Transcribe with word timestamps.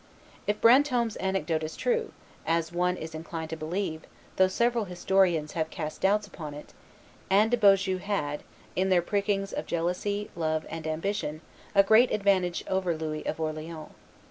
If 0.47 0.59
Brantome's 0.59 1.15
anecdote 1.17 1.61
is 1.61 1.77
true, 1.77 2.11
as 2.43 2.71
one 2.71 2.97
is 2.97 3.13
inclined 3.13 3.51
to 3.51 3.55
believe, 3.55 4.01
though 4.37 4.47
several 4.47 4.85
historians 4.85 5.51
have 5.51 5.69
cast 5.69 6.01
doubts 6.01 6.25
upon 6.25 6.55
it, 6.55 6.73
Anne 7.29 7.49
de 7.49 7.57
Beaujeu 7.57 7.99
had, 7.99 8.41
in 8.75 8.89
their 8.89 9.03
prickings 9.03 9.53
of 9.53 9.67
jealousy, 9.67 10.31
love, 10.35 10.65
and 10.71 10.87
ambition, 10.87 11.41
a 11.75 11.83
great 11.83 12.09
advantage 12.09 12.63
over 12.67 12.97
Louis 12.97 13.23
of 13.27 13.39
Orleans. 13.39 13.89